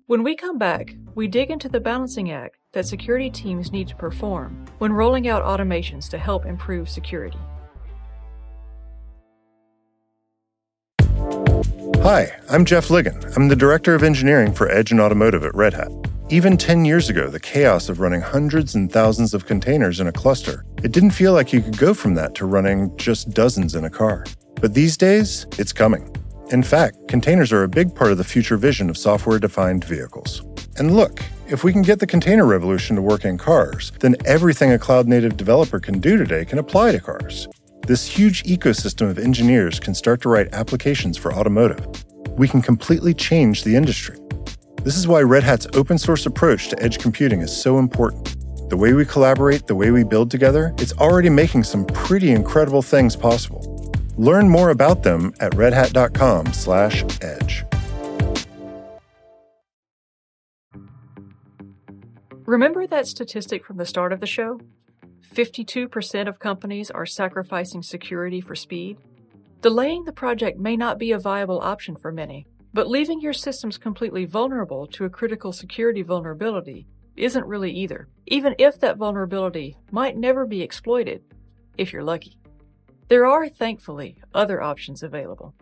When 0.07 0.23
we 0.23 0.35
come 0.35 0.57
back, 0.57 0.97
we 1.15 1.29
dig 1.29 1.51
into 1.51 1.69
the 1.69 1.81
balancing 1.81 2.31
act 2.31 2.57
that 2.75 2.87
security 2.87 3.31
teams 3.31 3.73
need 3.73 3.89
to 3.89 3.97
perform 3.97 4.67
when 4.79 4.93
rolling 4.93 5.29
out 5.29 5.43
automations 5.43 6.11
to 6.11 6.19
help 6.19 6.45
improve 6.45 6.89
security. 6.89 7.39
Hi, 12.03 12.31
I'm 12.51 12.67
Jeff 12.67 12.89
Ligon. 12.89 13.35
I'm 13.35 13.49
the 13.49 13.57
Director 13.57 13.95
of 13.95 14.03
Engineering 14.03 14.53
for 14.53 14.71
Edge 14.71 14.93
and 14.93 15.01
Automotive 15.01 15.43
at 15.45 15.55
Red 15.55 15.73
Hat. 15.73 15.91
Even 16.29 16.57
10 16.57 16.85
years 16.85 17.09
ago, 17.09 17.29
the 17.29 17.41
chaos 17.41 17.89
of 17.89 18.01
running 18.01 18.21
hundreds 18.21 18.75
and 18.75 18.93
thousands 18.93 19.33
of 19.33 19.47
containers 19.47 20.01
in 20.01 20.07
a 20.07 20.13
cluster, 20.13 20.67
it 20.83 20.93
didn't 20.93 21.13
feel 21.13 21.33
like 21.33 21.53
you 21.53 21.63
could 21.63 21.79
go 21.79 21.95
from 21.95 22.15
that 22.15 22.35
to 22.35 22.45
running 22.45 22.95
just 22.99 23.31
dozens 23.31 23.75
in 23.75 23.85
a 23.85 23.91
car. 23.91 24.27
But 24.61 24.75
these 24.75 24.97
days, 24.97 25.47
it's 25.59 25.73
coming. 25.73 26.15
In 26.51 26.63
fact, 26.63 26.97
containers 27.09 27.53
are 27.53 27.63
a 27.63 27.69
big 27.69 27.95
part 27.95 28.13
of 28.13 28.19
the 28.19 28.25
future 28.25 28.57
vision 28.59 28.91
of 28.91 28.99
software 28.99 29.39
defined 29.39 29.85
vehicles. 29.85 30.43
And 30.77 30.97
look, 30.97 31.23
if 31.49 31.63
we 31.63 31.73
can 31.73 31.83
get 31.83 32.01
the 32.01 32.07
container 32.07 32.47
revolution 32.47 32.97
to 32.97 33.03
work 33.03 33.25
in 33.25 33.39
cars, 33.39 33.93
then 34.01 34.17
everything 34.25 34.73
a 34.73 34.79
cloud 34.79 35.07
native 35.07 35.37
developer 35.37 35.79
can 35.79 36.01
do 36.01 36.17
today 36.17 36.45
can 36.45 36.59
apply 36.59 36.93
to 36.93 37.01
cars. 37.01 37.47
This 37.87 38.07
huge 38.07 38.43
ecosystem 38.45 39.11
of 39.11 39.19
engineers 39.19 39.79
can 39.79 39.95
start 39.95 40.21
to 40.23 40.29
write 40.29 40.55
applications 40.55 41.17
for 41.17 41.33
automotive. 41.33 41.87
We 42.31 42.49
can 42.49 42.63
completely 42.63 43.15
change 43.15 43.63
the 43.63 43.77
industry. 43.77 44.17
This 44.83 44.97
is 44.97 45.07
why 45.07 45.21
Red 45.21 45.45
Hat's 45.45 45.69
open 45.75 45.99
source 45.99 46.27
approach 46.27 46.69
to 46.69 46.83
edge 46.83 46.99
computing 46.99 47.41
is 47.41 47.57
so 47.57 47.79
important. 47.79 48.37
The 48.71 48.77
way 48.77 48.95
we 48.95 49.05
collaborate, 49.05 49.67
the 49.67 49.75
way 49.75 49.91
we 49.91 50.03
build 50.03 50.31
together, 50.31 50.75
it's 50.79 50.95
already 50.95 51.29
making 51.29 51.65
some 51.65 51.85
pretty 51.85 52.33
incredible 52.33 52.83
things 52.83 53.15
possible. 53.15 53.93
Learn 54.17 54.49
more 54.49 54.71
about 54.71 55.03
them 55.03 55.35
at 55.41 55.53
redhat.com/edge. 55.53 57.74
Remember 62.47 62.87
that 62.87 63.07
statistic 63.07 63.65
from 63.65 63.79
the 63.79 63.87
start 63.87 64.13
of 64.13 64.21
the 64.21 64.27
show? 64.27 64.61
52% 65.35 66.29
of 66.29 66.39
companies 66.39 66.91
are 66.91 67.07
sacrificing 67.07 67.83
security 67.83 68.43
for 68.43 68.55
speed. 68.55 68.99
Delaying 69.63 70.05
the 70.05 70.13
project 70.13 70.59
may 70.59 70.77
not 70.77 70.99
be 70.99 71.13
a 71.13 71.19
viable 71.19 71.61
option 71.61 71.97
for 71.97 72.13
many, 72.13 72.47
but 72.75 72.87
leaving 72.87 73.23
your 73.23 73.33
systems 73.33 73.79
completely 73.79 74.27
vulnerable 74.27 74.87
to 74.89 75.07
a 75.07 75.11
critical 75.11 75.53
security 75.55 76.03
vulnerability 76.03 76.87
isn't 77.17 77.47
really 77.47 77.71
either, 77.71 78.09
even 78.27 78.55
if 78.59 78.79
that 78.79 78.99
vulnerability 78.99 79.79
might 79.91 80.19
never 80.19 80.45
be 80.45 80.61
exploited, 80.61 81.23
if 81.79 81.95
you're 81.95 82.05
lucky. 82.05 82.37
There 83.09 83.25
are, 83.25 83.49
thankfully, 83.49 84.19
other 84.35 84.61
options 84.61 85.03
available. 85.03 85.55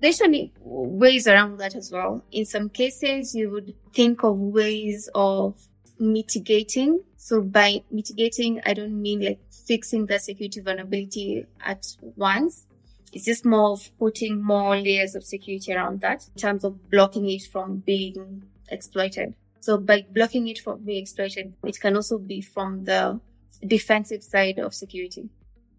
There's 0.00 0.20
many 0.20 0.52
ways 0.60 1.28
around 1.28 1.58
that 1.58 1.76
as 1.76 1.92
well. 1.92 2.24
In 2.32 2.44
some 2.44 2.68
cases, 2.68 3.32
you 3.32 3.50
would 3.50 3.76
think 3.94 4.24
of 4.24 4.40
ways 4.40 5.08
of 5.14 5.56
mitigating. 5.98 7.00
So 7.16 7.40
by 7.40 7.82
mitigating, 7.90 8.60
I 8.64 8.74
don't 8.74 9.00
mean 9.00 9.20
like 9.20 9.40
fixing 9.50 10.06
the 10.06 10.18
security 10.18 10.60
vulnerability 10.60 11.46
at 11.64 11.86
once. 12.16 12.66
It's 13.12 13.24
just 13.24 13.44
more 13.44 13.70
of 13.70 13.90
putting 13.98 14.42
more 14.42 14.76
layers 14.76 15.14
of 15.14 15.24
security 15.24 15.72
around 15.72 16.00
that 16.02 16.28
in 16.34 16.40
terms 16.40 16.64
of 16.64 16.90
blocking 16.90 17.28
it 17.30 17.42
from 17.50 17.78
being 17.78 18.42
exploited. 18.68 19.34
So 19.60 19.78
by 19.78 20.06
blocking 20.12 20.48
it 20.48 20.58
from 20.58 20.84
being 20.84 21.02
exploited, 21.02 21.54
it 21.64 21.80
can 21.80 21.96
also 21.96 22.18
be 22.18 22.40
from 22.40 22.84
the 22.84 23.20
defensive 23.66 24.22
side 24.22 24.58
of 24.58 24.74
security. 24.74 25.30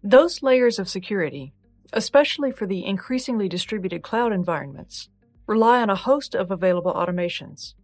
Those 0.02 0.42
layers 0.42 0.78
of 0.78 0.88
security, 0.88 1.52
especially 1.92 2.52
for 2.52 2.66
the 2.66 2.84
increasingly 2.84 3.48
distributed 3.48 4.02
cloud 4.02 4.32
environments, 4.32 5.08
rely 5.46 5.80
on 5.80 5.90
a 5.90 5.96
host 5.96 6.34
of 6.34 6.50
available 6.50 6.92
automations. 6.92 7.74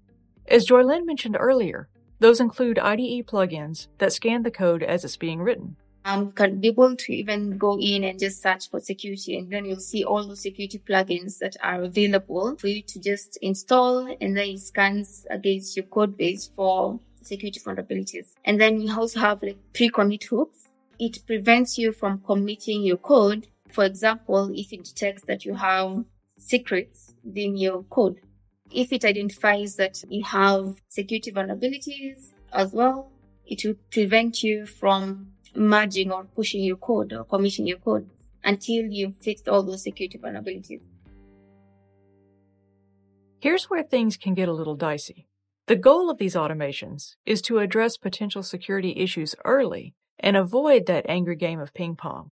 As 0.47 0.67
Joylynn 0.67 1.07
mentioned 1.07 1.37
earlier, 1.39 1.89
those 2.21 2.41
include 2.41 2.79
IDE 2.79 3.27
plugins 3.27 3.89
that 3.99 4.13
scan 4.13 4.43
the 4.43 4.51
code 4.51 4.83
as 4.83 5.05
it's 5.05 5.17
being 5.17 5.41
written. 5.41 5.77
Um, 6.07 6.33
can 6.33 6.61
be 6.61 6.69
able 6.69 6.97
to 6.97 7.13
even 7.15 7.57
go 7.57 7.79
in 7.81 8.05
and 8.05 8.19
just 8.19 8.43
search 8.43 8.69
for 8.69 8.79
security 8.79 9.39
and 9.39 9.51
then 9.51 9.65
you'll 9.65 9.81
see 9.81 10.05
all 10.05 10.27
the 10.27 10.37
security 10.37 10.79
plugins 10.79 11.39
that 11.39 11.57
are 11.63 11.83
available 11.83 12.57
for 12.59 12.69
you 12.69 12.83
to 12.83 13.01
just 13.01 13.39
install 13.41 14.15
and 14.21 14.37
then 14.37 14.49
it 14.49 14.61
scans 14.61 15.27
against 15.31 15.77
your 15.77 15.87
code 15.87 16.15
base 16.19 16.51
for 16.55 17.01
security 17.23 17.59
vulnerabilities. 17.59 18.35
And 18.45 18.61
then 18.61 18.81
you 18.81 18.95
also 18.95 19.21
have 19.21 19.43
like 19.43 19.57
pre-commit 19.73 20.25
hooks. 20.25 20.69
It 20.99 21.19
prevents 21.27 21.79
you 21.79 21.93
from 21.93 22.21
committing 22.21 22.83
your 22.83 22.99
code. 22.99 23.49
For 23.71 23.85
example, 23.85 24.53
if 24.55 24.73
it 24.73 24.85
detects 24.85 25.25
that 25.25 25.45
you 25.45 25.55
have 25.55 26.05
secrets 26.39 27.15
in 27.35 27.57
your 27.57 27.83
code, 27.85 28.21
if 28.71 28.93
it 28.93 29.05
identifies 29.05 29.77
that 29.77 30.03
you 30.09 30.25
have 30.25 30.77
security 30.89 31.33
vulnerabilities 31.33 32.33
as 32.53 32.73
well, 32.73 33.11
it 33.47 33.65
will 33.65 33.77
prevent 33.91 34.43
you 34.43 34.67
from 34.67 35.29
merging 35.55 36.11
or 36.11 36.25
pushing 36.25 36.63
your 36.63 36.77
code 36.77 37.13
or 37.13 37.25
committing 37.25 37.67
your 37.67 37.79
code 37.79 38.09
until 38.43 38.85
you've 38.85 39.17
fixed 39.17 39.49
all 39.49 39.63
those 39.63 39.83
security 39.83 40.19
vulnerabilities. 40.19 40.81
Here's 43.41 43.69
where 43.69 43.83
things 43.83 44.17
can 44.17 44.35
get 44.35 44.49
a 44.49 44.53
little 44.53 44.77
dicey. 44.77 45.29
The 45.67 45.77
goal 45.77 46.11
of 46.11 46.19
these 46.19 46.35
automations 46.35 47.17
is 47.25 47.41
to 47.43 47.59
address 47.59 47.97
potential 47.97 48.43
security 48.43 48.95
issues 48.97 49.35
early 49.45 49.95
and 50.19 50.37
avoid 50.37 50.87
that 50.87 51.07
angry 51.09 51.37
game 51.37 51.61
of 51.61 51.75
ping 51.75 51.97
pong. 51.97 52.31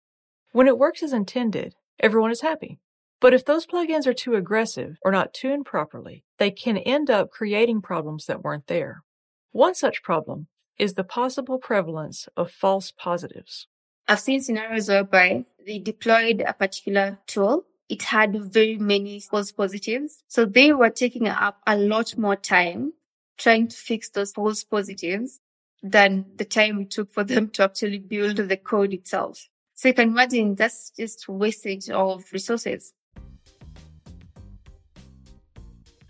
When 0.53 0.69
it 0.69 0.79
works 0.79 1.03
as 1.03 1.13
intended, 1.13 1.75
everyone 2.01 2.31
is 2.31 2.41
happy. 2.41 2.79
But 3.25 3.33
if 3.33 3.47
those 3.47 3.65
plugins 3.65 4.07
are 4.07 4.13
too 4.13 4.35
aggressive 4.35 4.99
or 5.03 5.11
not 5.11 5.33
tuned 5.33 5.65
properly, 5.65 6.25
they 6.37 6.51
can 6.51 6.77
end 6.77 7.09
up 7.09 7.31
creating 7.31 7.81
problems 7.81 8.27
that 8.27 8.43
weren't 8.43 8.67
there. 8.67 9.03
One 9.51 9.75
such 9.75 10.03
problem 10.03 10.49
is 10.79 10.93
the 10.93 11.05
possible 11.05 11.57
prevalence 11.57 12.29
of 12.37 12.51
false 12.51 12.91
positives. 12.91 13.67
I've 14.07 14.21
seen 14.21 14.43
scenarios 14.43 14.91
whereby 14.91 15.47
they 15.67 15.79
deployed 15.79 16.45
a 16.47 16.53
particular 16.53 17.19
tool. 17.27 17.65
It 17.89 18.03
had 18.03 18.53
very 18.53 18.77
many 18.77 19.21
false 19.21 19.53
positives. 19.53 20.23
So 20.29 20.45
they 20.45 20.75
were 20.75 20.91
taking 20.91 21.27
up 21.27 21.63
a 21.67 21.79
lot 21.79 22.19
more 22.19 22.37
time 22.37 22.93
trying 23.39 23.69
to 23.69 23.77
fix 23.79 24.11
those 24.11 24.33
false 24.33 24.65
positives 24.65 25.41
than 25.83 26.27
the 26.37 26.45
time 26.45 26.79
it 26.83 26.91
took 26.91 27.11
for 27.11 27.25
them 27.25 27.49
to 27.53 27.65
actually 27.65 28.01
build 28.01 28.37
the 28.37 28.59
code 28.59 28.93
itself. 28.93 29.49
So 29.73 29.89
you 29.89 29.95
can 29.95 30.11
imagine 30.11 30.57
that's 30.57 30.91
just 30.91 31.27
wastage 31.27 31.89
of 31.89 32.31
resources. 32.31 32.93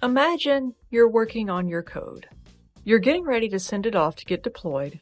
Imagine 0.04 0.74
you're 0.90 1.08
working 1.08 1.48
on 1.48 1.66
your 1.66 1.82
code. 1.82 2.28
You're 2.84 2.98
getting 2.98 3.24
ready 3.24 3.48
to 3.48 3.58
send 3.58 3.86
it 3.86 3.96
off 3.96 4.16
to 4.16 4.26
get 4.26 4.42
deployed, 4.42 5.00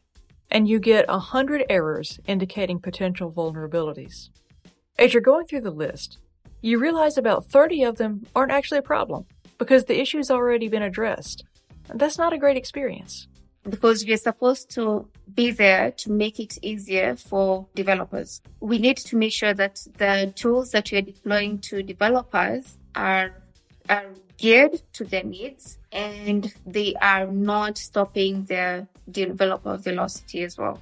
and 0.49 0.65
you 0.65 0.79
get 0.79 1.03
a 1.09 1.19
hundred 1.19 1.65
errors 1.69 2.21
indicating 2.25 2.79
potential 2.79 3.29
vulnerabilities. 3.29 4.29
As 4.97 5.13
you're 5.13 5.21
going 5.21 5.45
through 5.45 5.59
the 5.59 5.71
list, 5.71 6.19
you 6.61 6.79
realize 6.79 7.17
about 7.17 7.43
30 7.47 7.83
of 7.83 7.97
them 7.97 8.25
aren't 8.33 8.53
actually 8.53 8.77
a 8.77 8.81
problem 8.93 9.25
because 9.57 9.83
the 9.83 9.99
issue's 9.99 10.31
already 10.31 10.69
been 10.69 10.83
addressed. 10.83 11.43
That's 11.93 12.17
not 12.17 12.31
a 12.31 12.37
great 12.37 12.55
experience. 12.55 13.27
Because 13.69 14.05
we're 14.07 14.15
supposed 14.15 14.69
to 14.75 15.09
be 15.35 15.51
there 15.51 15.91
to 15.97 16.11
make 16.11 16.39
it 16.39 16.57
easier 16.61 17.17
for 17.17 17.67
developers. 17.75 18.41
We 18.61 18.77
need 18.77 18.95
to 18.95 19.17
make 19.17 19.33
sure 19.33 19.53
that 19.53 19.85
the 19.97 20.31
tools 20.33 20.71
that 20.71 20.93
we're 20.93 21.01
deploying 21.01 21.59
to 21.59 21.83
developers 21.83 22.77
are 22.95 23.42
are 23.89 24.05
geared 24.37 24.81
to 24.93 25.03
their 25.03 25.23
needs 25.23 25.77
and 25.91 26.53
they 26.65 26.95
are 27.01 27.27
not 27.27 27.77
stopping 27.77 28.45
their 28.45 28.87
developer 29.09 29.77
velocity 29.77 30.43
as 30.43 30.57
well. 30.57 30.79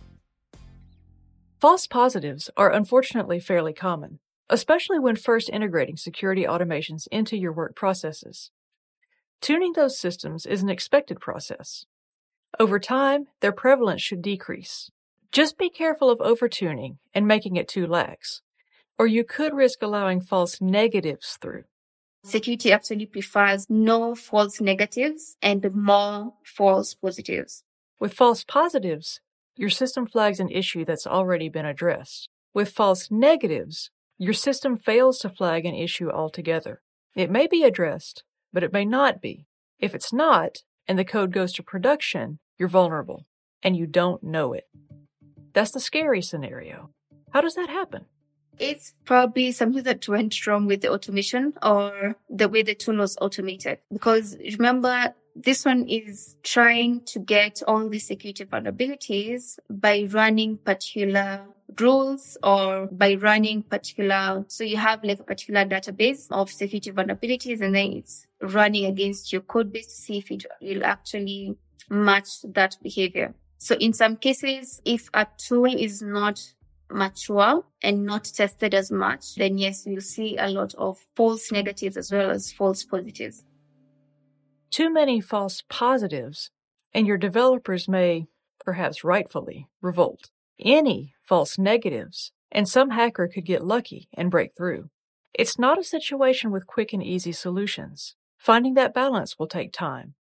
False 1.60 1.86
positives 1.86 2.50
are 2.58 2.72
unfortunately 2.72 3.40
fairly 3.40 3.74
common, 3.74 4.20
especially 4.50 4.98
when 4.98 5.16
first 5.16 5.50
integrating 5.50 5.98
security 5.98 6.44
automations 6.44 7.08
into 7.12 7.38
your 7.38 7.54
work 7.54 7.76
processes. 7.76 8.50
Tuning 9.42 9.74
those 9.74 9.98
systems 9.98 10.46
is 10.46 10.64
an 10.64 10.70
expected 10.70 11.20
process. 11.20 11.86
Over 12.60 12.80
time, 12.80 13.28
their 13.42 13.52
prevalence 13.52 14.02
should 14.02 14.22
decrease. 14.22 14.92
Just 15.32 15.58
be 15.58 15.70
careful 15.70 16.10
of 16.10 16.20
overtuning 16.20 16.98
and 17.14 17.28
making 17.28 17.56
it 17.56 17.68
too 17.68 17.88
lax, 17.88 18.42
or 18.98 19.08
you 19.08 19.24
could 19.24 19.54
risk 19.54 19.82
allowing 19.82 20.20
false 20.20 20.60
negatives 20.60 21.38
through. 21.42 21.64
Security 22.24 22.72
actually 22.72 23.06
prefers 23.08 23.68
no 23.70 24.14
false 24.14 24.62
negatives 24.62 25.38
and 25.42 25.74
more 25.74 26.34
false 26.44 26.94
positives. 26.94 27.64
With 28.00 28.14
false 28.14 28.44
positives, 28.44 29.22
your 29.56 29.70
system 29.70 30.06
flags 30.06 30.40
an 30.40 30.50
issue 30.50 30.86
that's 30.86 31.08
already 31.08 31.50
been 31.50 31.66
addressed. 31.66 32.30
With 32.54 32.70
false 32.72 33.10
negatives, 33.10 33.90
your 34.18 34.34
system 34.34 34.78
fails 34.78 35.18
to 35.20 35.30
flag 35.30 35.66
an 35.66 35.74
issue 35.74 36.10
altogether. 36.10 36.82
It 37.16 37.32
may 37.32 37.48
be 37.48 37.64
addressed, 37.64 38.24
but 38.54 38.64
it 38.64 38.72
may 38.72 38.86
not 38.86 39.22
be. 39.22 39.46
If 39.80 39.96
it's 39.96 40.14
not, 40.14 40.60
and 40.88 41.00
the 41.00 41.06
code 41.06 41.32
goes 41.32 41.54
to 41.54 41.64
production, 41.64 42.40
you're 42.58 42.70
vulnerable 42.70 43.26
and 43.64 43.76
you 43.76 43.88
don't 43.88 44.24
know 44.24 44.54
it. 44.54 44.66
That's 45.54 45.72
the 45.72 45.80
scary 45.80 46.22
scenario. 46.22 46.92
How 47.32 47.42
does 47.42 47.56
that 47.56 47.70
happen? 47.70 48.06
It's 48.60 48.94
probably 49.06 49.52
something 49.52 49.84
that 49.84 50.08
went 50.08 50.46
wrong 50.46 50.68
with 50.68 50.82
the 50.82 50.92
automation 50.92 51.54
or 51.64 52.16
the 52.30 52.48
way 52.48 52.64
the 52.64 52.76
tool 52.76 52.98
was 52.98 53.18
automated. 53.20 53.80
Because 53.92 54.38
remember, 54.38 55.14
this 55.36 55.66
one 55.66 55.88
is 55.88 56.36
trying 56.44 57.02
to 57.06 57.20
get 57.20 57.62
all 57.68 57.88
the 57.90 58.00
security 58.00 58.46
vulnerabilities 58.46 59.58
by 59.70 60.08
running 60.12 60.58
particular 60.58 61.42
rules 61.80 62.38
or 62.44 62.88
by 62.88 63.16
running 63.16 63.64
particular, 63.64 64.44
so 64.48 64.64
you 64.64 64.78
have 64.78 65.04
like 65.04 65.20
a 65.20 65.24
particular 65.24 65.64
database 65.66 66.28
of 66.32 66.52
security 66.52 66.92
vulnerabilities 66.92 67.62
and 67.62 67.76
then 67.76 67.94
it's 67.94 68.28
running 68.42 68.86
against 68.86 69.32
your 69.32 69.42
code 69.42 69.72
base 69.72 69.88
to 69.88 69.94
see 69.94 70.18
if 70.18 70.32
it 70.32 70.46
will 70.62 70.84
actually 70.84 71.56
match 71.90 72.42
that 72.44 72.76
behavior. 72.84 73.34
So 73.58 73.76
in 73.76 73.94
some 73.94 74.18
cases, 74.18 74.82
if 74.86 75.10
a 75.14 75.28
tool 75.38 75.66
is 75.66 76.02
not 76.02 76.42
mature 76.94 77.64
and 77.82 78.06
not 78.06 78.26
tested 78.26 78.74
as 78.74 78.92
much, 78.92 79.36
then 79.36 79.58
yes, 79.58 79.86
you'll 79.86 80.02
see 80.02 80.38
a 80.38 80.48
lot 80.48 80.74
of 80.76 81.00
false 81.16 81.52
negatives 81.52 81.98
as 81.98 82.12
well 82.12 82.30
as 82.30 82.52
false 82.52 82.84
positives. 82.84 83.44
Too 84.70 84.92
many 84.92 85.20
false 85.20 85.64
positives, 85.70 86.50
and 86.94 87.06
your 87.06 87.18
developers 87.18 87.88
may, 87.88 88.28
perhaps 88.64 89.04
rightfully, 89.04 89.68
revolt. 89.82 90.30
Any 90.60 91.14
false 91.22 91.58
negatives, 91.58 92.32
and 92.52 92.68
some 92.68 92.92
hacker 92.92 93.28
could 93.28 93.46
get 93.46 93.66
lucky 93.66 94.08
and 94.14 94.32
break 94.32 94.56
through. 94.56 94.90
It's 95.34 95.58
not 95.58 95.80
a 95.80 95.84
situation 95.84 96.52
with 96.52 96.68
quick 96.68 96.94
and 96.94 97.04
easy 97.04 97.32
solutions. 97.32 98.16
Finding 98.38 98.74
that 98.76 98.94
balance 98.94 99.38
will 99.38 99.48
take 99.48 99.72
time. 99.72 100.16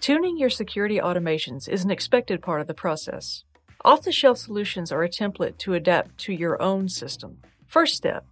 Tuning 0.00 0.38
your 0.38 0.50
security 0.50 0.98
automations 0.98 1.68
is 1.68 1.84
an 1.84 1.90
expected 1.90 2.40
part 2.40 2.60
of 2.60 2.66
the 2.66 2.74
process. 2.74 3.44
Off 3.84 4.02
the 4.02 4.12
shelf 4.12 4.38
solutions 4.38 4.90
are 4.90 5.04
a 5.04 5.08
template 5.08 5.56
to 5.58 5.74
adapt 5.74 6.18
to 6.18 6.32
your 6.32 6.60
own 6.60 6.88
system. 6.88 7.38
First 7.66 7.94
step 7.94 8.26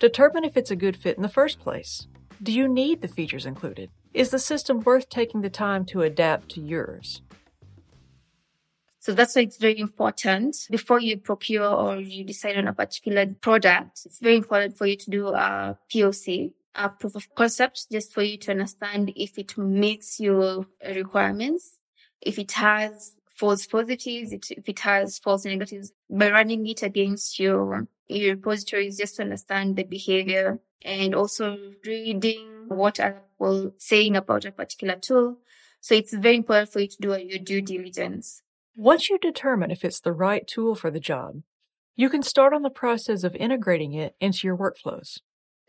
determine 0.00 0.44
if 0.44 0.56
it's 0.56 0.70
a 0.70 0.76
good 0.76 0.96
fit 0.96 1.16
in 1.16 1.22
the 1.22 1.28
first 1.28 1.60
place. 1.60 2.06
Do 2.42 2.52
you 2.52 2.66
need 2.66 3.00
the 3.00 3.08
features 3.08 3.46
included? 3.46 3.90
Is 4.14 4.30
the 4.30 4.38
system 4.38 4.80
worth 4.80 5.08
taking 5.08 5.42
the 5.42 5.50
time 5.50 5.84
to 5.86 6.02
adapt 6.02 6.48
to 6.50 6.60
yours? 6.60 7.22
So 8.98 9.12
that's 9.12 9.36
why 9.36 9.42
it's 9.42 9.58
very 9.58 9.78
important 9.78 10.56
before 10.70 11.00
you 11.00 11.18
procure 11.18 11.68
or 11.68 11.96
you 11.96 12.24
decide 12.24 12.56
on 12.56 12.66
a 12.66 12.72
particular 12.72 13.26
product. 13.40 14.00
It's 14.04 14.18
very 14.18 14.36
important 14.36 14.76
for 14.76 14.86
you 14.86 14.96
to 14.96 15.10
do 15.10 15.28
a 15.28 15.78
POC 15.92 16.52
a 16.74 16.88
proof 16.88 17.14
of 17.16 17.34
concept 17.34 17.86
just 17.90 18.12
for 18.12 18.22
you 18.22 18.38
to 18.38 18.52
understand 18.52 19.12
if 19.16 19.38
it 19.38 19.56
meets 19.58 20.20
your 20.20 20.66
requirements, 20.94 21.78
if 22.20 22.38
it 22.38 22.52
has 22.52 23.16
false 23.40 23.66
positives, 23.66 24.32
it, 24.32 24.50
if 24.50 24.68
it 24.68 24.80
has 24.80 25.18
false 25.18 25.46
negatives, 25.46 25.92
by 26.10 26.30
running 26.30 26.66
it 26.66 26.82
against 26.82 27.38
your, 27.38 27.88
your 28.06 28.34
repositories 28.34 28.98
just 28.98 29.16
to 29.16 29.22
understand 29.22 29.76
the 29.76 29.82
behavior 29.82 30.60
and 30.82 31.14
also 31.14 31.56
reading 31.86 32.66
what 32.68 33.00
other 33.00 33.22
people 33.32 33.72
saying 33.78 34.14
about 34.14 34.44
a 34.44 34.52
particular 34.52 34.96
tool. 34.96 35.38
So 35.80 35.94
it's 35.94 36.12
very 36.12 36.36
important 36.36 36.70
for 36.70 36.80
you 36.80 36.88
to 36.88 36.96
do 37.00 37.18
your 37.18 37.38
due 37.38 37.62
diligence. 37.62 38.42
Once 38.76 39.08
you 39.08 39.18
determine 39.18 39.70
if 39.70 39.86
it's 39.86 40.00
the 40.00 40.12
right 40.12 40.46
tool 40.46 40.74
for 40.74 40.90
the 40.90 41.00
job, 41.00 41.40
you 41.96 42.10
can 42.10 42.22
start 42.22 42.52
on 42.52 42.62
the 42.62 42.70
process 42.82 43.24
of 43.24 43.34
integrating 43.36 43.94
it 43.94 44.14
into 44.20 44.46
your 44.46 44.56
workflows 44.56 45.20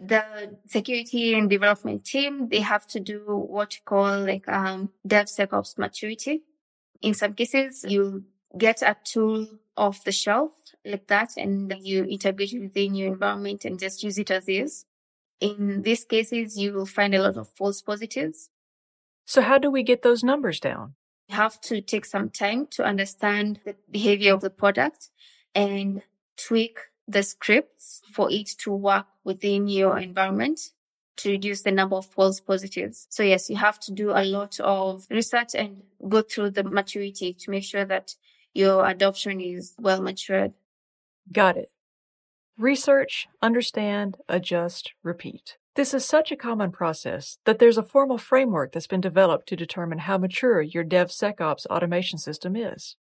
the 0.04 0.58
security 0.66 1.36
and 1.36 1.48
development 1.48 2.04
team, 2.04 2.50
they 2.50 2.60
have 2.60 2.88
to 2.88 3.00
do 3.00 3.20
what 3.28 3.76
you 3.76 3.82
call 3.86 4.20
like 4.22 4.48
um, 4.50 4.90
DevSecOps 5.08 5.78
maturity. 5.78 6.42
In 7.02 7.14
some 7.14 7.34
cases, 7.34 7.84
you 7.88 8.26
get 8.58 8.82
a 8.82 8.96
tool 9.04 9.48
off 9.78 10.04
the 10.04 10.12
shelf 10.12 10.52
like 10.86 11.08
that 11.08 11.32
and 11.38 11.74
you 11.82 12.06
integrate 12.06 12.54
it 12.54 12.60
within 12.60 12.96
your 12.96 13.14
environment 13.14 13.66
and 13.66 13.80
just 13.80 14.04
use 14.04 14.18
it 14.18 14.32
as 14.32 14.48
is. 14.48 14.86
In 15.40 15.82
these 15.82 16.06
cases, 16.06 16.58
you 16.58 16.74
will 16.74 16.86
find 16.86 17.16
a 17.16 17.22
lot 17.22 17.38
of 17.38 17.50
false 17.50 17.82
positives. 17.82 18.50
So 19.26 19.42
how 19.42 19.58
do 19.58 19.72
we 19.72 19.84
get 19.84 20.04
those 20.04 20.24
numbers 20.24 20.60
down? 20.60 20.96
You 21.28 21.36
have 21.36 21.60
to 21.62 21.82
take 21.82 22.06
some 22.06 22.30
time 22.30 22.68
to 22.72 22.84
understand 22.84 23.60
the 23.66 23.76
behavior 23.90 24.34
of 24.34 24.42
the 24.42 24.50
product 24.50 25.10
and 25.56 26.02
tweak 26.38 26.78
the 27.08 27.24
scripts 27.24 28.02
for 28.14 28.32
it 28.32 28.50
to 28.60 28.72
work 28.72 29.06
within 29.24 29.68
your 29.68 29.98
environment 29.98 30.60
to 31.22 31.32
reduce 31.32 31.62
the 31.62 31.72
number 31.72 31.96
of 31.96 32.06
false 32.06 32.40
positives. 32.40 33.08
So 33.10 33.24
yes, 33.24 33.50
you 33.50 33.56
have 33.56 33.80
to 33.82 33.92
do 33.92 34.12
a 34.12 34.24
lot 34.24 34.60
of 34.60 35.06
research 35.10 35.56
and 35.56 35.84
go 36.08 36.22
through 36.22 36.52
the 36.52 36.64
maturity 36.64 37.34
to 37.34 37.52
make 37.52 37.64
sure 37.64 37.86
that 37.86 38.16
your 38.54 38.86
adoption 38.88 39.40
is 39.40 39.76
well 39.80 40.02
matured. 40.02 40.54
Got 41.32 41.58
it. 41.58 41.72
Research, 42.58 43.28
understand, 43.42 44.18
adjust, 44.28 44.94
repeat. 45.04 45.58
This 45.76 45.94
is 45.94 46.06
such 46.06 46.32
a 46.32 46.36
common 46.36 46.72
process 46.72 47.38
that 47.46 47.60
there's 47.60 47.78
a 47.78 47.84
formal 47.84 48.18
framework 48.18 48.74
that's 48.74 48.88
been 48.88 49.00
developed 49.00 49.48
to 49.50 49.56
determine 49.56 50.00
how 50.00 50.18
mature 50.18 50.62
your 50.62 50.84
DevSecOps 50.84 51.66
automation 51.68 52.20
system 52.20 52.56
is. 52.56 52.98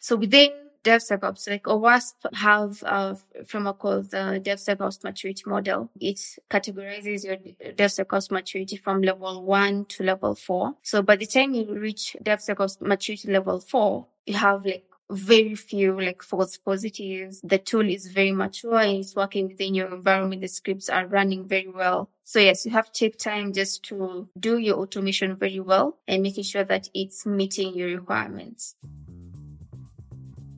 So 0.00 0.16
within 0.16 0.50
DevSecOps, 0.84 1.50
like 1.50 1.64
OWASP 1.64 2.34
have 2.34 2.82
a 2.86 3.16
framework 3.46 3.78
called 3.78 4.10
the 4.10 4.40
DevSecOps 4.44 5.02
maturity 5.02 5.42
model. 5.46 5.90
It 6.00 6.20
categorizes 6.50 7.24
your 7.24 7.38
DevSecOps 7.72 8.30
maturity 8.30 8.76
from 8.76 9.02
level 9.02 9.42
one 9.42 9.86
to 9.86 10.04
level 10.04 10.34
four. 10.34 10.74
So 10.82 11.02
by 11.02 11.16
the 11.16 11.26
time 11.26 11.54
you 11.54 11.64
reach 11.74 12.16
DevSecOps 12.22 12.80
maturity 12.80 13.32
level 13.32 13.60
four, 13.60 14.06
you 14.26 14.34
have 14.34 14.64
like 14.64 14.84
very 15.10 15.54
few 15.54 16.00
like 16.00 16.22
false 16.22 16.56
positives. 16.56 17.40
The 17.42 17.58
tool 17.58 17.88
is 17.88 18.06
very 18.08 18.32
mature 18.32 18.78
and 18.78 18.98
it's 18.98 19.14
working 19.14 19.48
within 19.48 19.74
your 19.74 19.92
environment. 19.94 20.42
The 20.42 20.48
scripts 20.48 20.88
are 20.88 21.06
running 21.06 21.46
very 21.46 21.68
well. 21.68 22.10
So 22.24 22.38
yes, 22.38 22.64
you 22.64 22.72
have 22.72 22.90
to 22.90 22.98
take 22.98 23.18
time 23.18 23.52
just 23.52 23.82
to 23.84 24.28
do 24.38 24.58
your 24.58 24.76
automation 24.76 25.36
very 25.36 25.60
well 25.60 25.98
and 26.08 26.22
making 26.22 26.44
sure 26.44 26.64
that 26.64 26.88
it's 26.94 27.26
meeting 27.26 27.74
your 27.74 27.88
requirements. 27.88 28.76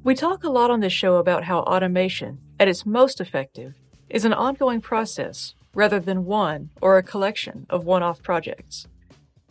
We 0.06 0.14
talk 0.14 0.44
a 0.44 0.50
lot 0.50 0.70
on 0.70 0.78
this 0.78 0.92
show 0.92 1.16
about 1.16 1.42
how 1.42 1.62
automation, 1.62 2.38
at 2.60 2.68
its 2.68 2.86
most 2.86 3.20
effective, 3.20 3.74
is 4.08 4.24
an 4.24 4.32
ongoing 4.32 4.80
process 4.80 5.56
rather 5.74 5.98
than 5.98 6.26
one 6.26 6.70
or 6.80 6.96
a 6.96 7.02
collection 7.02 7.66
of 7.68 7.86
one 7.86 8.04
off 8.04 8.22
projects. 8.22 8.86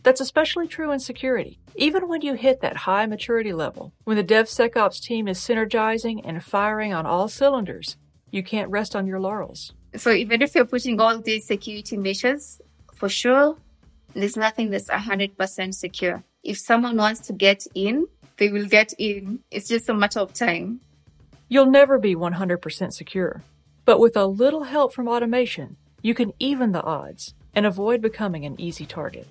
That's 0.02 0.22
especially 0.22 0.66
true 0.66 0.92
in 0.92 0.98
security. 0.98 1.58
Even 1.74 2.08
when 2.08 2.22
you 2.22 2.32
hit 2.32 2.62
that 2.62 2.78
high 2.88 3.04
maturity 3.04 3.52
level, 3.52 3.92
when 4.04 4.16
the 4.16 4.24
DevSecOps 4.24 4.98
team 5.02 5.28
is 5.28 5.38
synergizing 5.38 6.22
and 6.24 6.42
firing 6.42 6.94
on 6.94 7.04
all 7.04 7.28
cylinders, 7.28 7.98
you 8.30 8.42
can't 8.42 8.70
rest 8.70 8.96
on 8.96 9.06
your 9.06 9.20
laurels. 9.20 9.74
So 9.94 10.10
even 10.10 10.40
if 10.40 10.54
you're 10.54 10.64
putting 10.64 10.98
all 10.98 11.20
these 11.20 11.46
security 11.46 11.98
measures, 11.98 12.62
for 12.94 13.10
sure, 13.10 13.58
there's 14.14 14.38
nothing 14.38 14.70
that's 14.70 14.88
100% 14.88 15.74
secure. 15.74 16.24
If 16.42 16.56
someone 16.56 16.96
wants 16.96 17.20
to 17.26 17.34
get 17.34 17.66
in, 17.74 18.06
they 18.38 18.48
will 18.48 18.66
get 18.66 18.92
in. 18.98 19.40
It's 19.50 19.68
just 19.68 19.88
a 19.88 19.94
matter 19.94 20.20
of 20.20 20.32
time. 20.32 20.80
You'll 21.48 21.70
never 21.70 21.98
be 21.98 22.14
100% 22.14 22.92
secure. 22.92 23.42
But 23.84 24.00
with 24.00 24.16
a 24.16 24.26
little 24.26 24.64
help 24.64 24.92
from 24.92 25.08
automation, 25.08 25.76
you 26.02 26.14
can 26.14 26.32
even 26.38 26.72
the 26.72 26.82
odds 26.82 27.34
and 27.54 27.64
avoid 27.64 28.02
becoming 28.02 28.44
an 28.44 28.60
easy 28.60 28.84
target. 28.84 29.28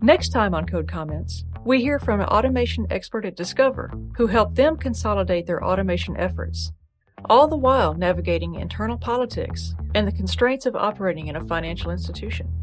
Next 0.00 0.30
time 0.30 0.54
on 0.54 0.64
Code 0.64 0.88
Comments, 0.88 1.44
we 1.64 1.82
hear 1.82 1.98
from 1.98 2.20
an 2.20 2.26
automation 2.26 2.86
expert 2.88 3.26
at 3.26 3.36
Discover 3.36 3.92
who 4.16 4.28
helped 4.28 4.54
them 4.54 4.76
consolidate 4.76 5.46
their 5.46 5.62
automation 5.62 6.16
efforts, 6.16 6.72
all 7.26 7.48
the 7.48 7.56
while 7.56 7.92
navigating 7.92 8.54
internal 8.54 8.96
politics 8.96 9.74
and 9.94 10.08
the 10.08 10.12
constraints 10.12 10.64
of 10.64 10.74
operating 10.74 11.26
in 11.26 11.36
a 11.36 11.44
financial 11.44 11.90
institution. 11.90 12.59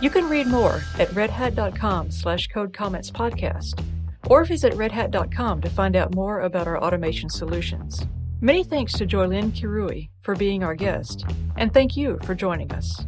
You 0.00 0.10
can 0.10 0.28
read 0.28 0.46
more 0.46 0.82
at 0.98 1.08
redhat.com 1.08 2.10
slash 2.10 2.48
code 2.48 2.74
comments 2.74 3.10
podcast 3.10 3.82
or 4.28 4.44
visit 4.44 4.74
redhat.com 4.74 5.62
to 5.62 5.70
find 5.70 5.96
out 5.96 6.14
more 6.14 6.40
about 6.40 6.66
our 6.66 6.78
automation 6.78 7.30
solutions. 7.30 8.06
Many 8.42 8.62
thanks 8.62 8.92
to 8.94 9.06
Joylynn 9.06 9.52
Kirui 9.52 10.10
for 10.20 10.34
being 10.36 10.62
our 10.62 10.74
guest, 10.74 11.24
and 11.56 11.72
thank 11.72 11.96
you 11.96 12.18
for 12.24 12.34
joining 12.34 12.70
us. 12.72 13.06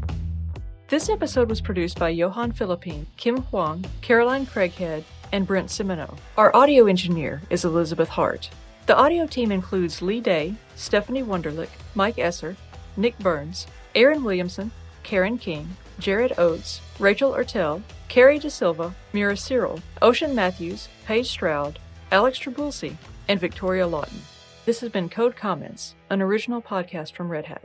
This 0.89 1.11
episode 1.11 1.51
was 1.51 1.61
produced 1.61 1.99
by 1.99 2.09
Johan 2.09 2.53
Philippine, 2.53 3.07
Kim 3.19 3.43
Huang, 3.43 3.85
Caroline 4.01 4.47
Craighead, 4.47 5.05
and 5.33 5.47
Brent 5.47 5.69
Simoneaux. 5.69 6.17
Our 6.39 6.57
audio 6.57 6.87
engineer 6.87 7.43
is 7.51 7.67
Elizabeth 7.67 8.09
Hart. 8.09 8.49
The 8.87 8.97
audio 8.97 9.27
team 9.27 9.53
includes 9.53 10.01
Lee 10.01 10.23
Day, 10.23 10.55
Stephanie 10.75 11.23
Wunderlich, 11.23 11.69
Mike 11.95 12.19
Esser, 12.19 12.57
Nick 12.97 13.19
Burns, 13.19 13.67
Aaron 13.95 14.25
Williamson, 14.25 14.71
Karen 15.03 15.37
King, 15.37 15.77
Jared 15.99 16.39
Oates, 16.39 16.81
Rachel 16.99 17.33
Ertel, 17.33 17.83
Carrie 18.09 18.39
De 18.39 18.51
Silva, 18.51 18.95
Mira 19.13 19.37
Cyril, 19.37 19.81
Ocean 20.01 20.35
Matthews, 20.35 20.89
Paige 21.05 21.29
Stroud, 21.29 21.79
Alex 22.11 22.39
Trabulsi, 22.39 22.97
and 23.29 23.39
Victoria 23.41 23.87
Lawton. 23.87 24.21
This 24.65 24.81
has 24.81 24.91
been 24.91 25.09
Code 25.09 25.37
Comments, 25.37 25.95
an 26.11 26.23
original 26.23 26.63
podcast 26.63 27.13
from 27.13 27.31
Red 27.31 27.47
Hat. 27.47 27.63